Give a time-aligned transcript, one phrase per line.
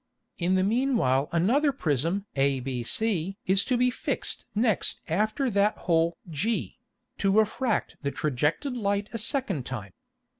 [0.39, 6.17] In the mean while another Prism abc is to be fixed next after that hole
[6.27, 6.79] g,
[7.19, 9.93] to refract the trajected Light a second time.